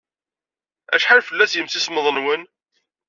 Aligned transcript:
Acḥal 0.95 1.21
fell-as 1.27 1.51
yimsismeḍ-nwen? 1.55 2.41